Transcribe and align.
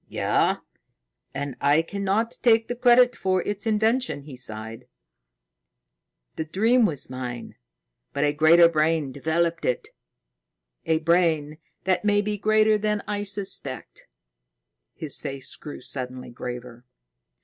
"Yes. 0.07 0.57
And 1.31 1.55
I 1.61 1.83
cannot 1.83 2.31
take 2.41 2.67
the 2.67 2.75
credit 2.75 3.15
for 3.15 3.43
its 3.43 3.67
invention." 3.67 4.23
He 4.23 4.35
sighed. 4.35 4.87
"The 6.37 6.43
dream 6.43 6.87
was 6.87 7.11
mine, 7.11 7.53
but 8.11 8.23
a 8.23 8.33
greater 8.33 8.67
brain 8.67 9.11
developed 9.11 9.63
it 9.63 9.89
a 10.87 10.97
brain 10.97 11.59
that 11.83 12.03
may 12.03 12.23
be 12.23 12.35
greater 12.39 12.79
than 12.79 13.03
I 13.07 13.21
suspect." 13.21 14.07
His 14.95 15.21
face 15.21 15.55
grew 15.55 15.81
suddenly 15.81 16.31
graver. 16.31 16.83